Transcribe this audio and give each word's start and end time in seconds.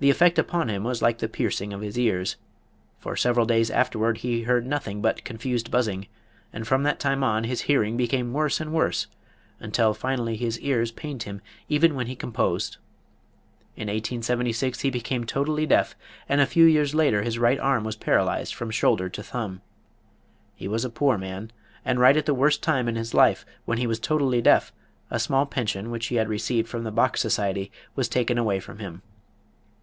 The 0.00 0.10
effect 0.10 0.36
upon 0.36 0.68
him 0.68 0.82
was 0.82 1.00
like 1.00 1.18
the 1.18 1.28
piercing 1.28 1.72
of 1.72 1.80
his 1.80 1.96
ears. 1.96 2.34
For 2.98 3.14
several 3.14 3.46
days 3.46 3.70
afterward 3.70 4.18
he 4.18 4.42
heard 4.42 4.66
nothing 4.66 5.00
but 5.00 5.22
confused 5.22 5.70
buzzing, 5.70 6.08
and 6.52 6.66
from 6.66 6.82
that 6.82 6.98
time 6.98 7.22
on 7.22 7.44
his 7.44 7.60
hearing 7.70 7.96
became 7.96 8.32
worse 8.32 8.60
and 8.60 8.72
worse, 8.72 9.06
until 9.60 9.94
finally 9.94 10.34
his 10.34 10.58
ears 10.58 10.90
pained 10.90 11.22
him 11.22 11.40
even 11.68 11.94
when 11.94 12.08
he 12.08 12.16
composed. 12.16 12.78
In 13.76 13.86
1876 13.86 14.80
he 14.80 14.90
became 14.90 15.22
totally 15.22 15.66
deaf, 15.66 15.94
and 16.28 16.40
a 16.40 16.46
few 16.46 16.64
years 16.64 16.96
later 16.96 17.22
his 17.22 17.38
right 17.38 17.60
arm 17.60 17.84
was 17.84 17.94
paralyzed 17.94 18.52
from 18.56 18.72
shoulder 18.72 19.08
to 19.08 19.22
thumb. 19.22 19.62
He 20.56 20.66
was 20.66 20.84
a 20.84 20.90
poor 20.90 21.16
man, 21.16 21.52
and 21.84 22.00
right 22.00 22.16
at 22.16 22.26
the 22.26 22.34
worst 22.34 22.60
time 22.60 22.88
in 22.88 22.96
his 22.96 23.14
life, 23.14 23.46
when 23.66 23.78
he 23.78 23.86
was 23.86 24.00
totally 24.00 24.42
deaf, 24.42 24.72
a 25.12 25.20
small 25.20 25.46
pension 25.46 25.92
which 25.92 26.06
he 26.06 26.16
had 26.16 26.28
received 26.28 26.68
from 26.68 26.82
the 26.82 26.90
Bach 26.90 27.16
Society 27.16 27.70
was 27.94 28.08
taken 28.08 28.36
away 28.36 28.58
from 28.58 28.80
him. 28.80 29.02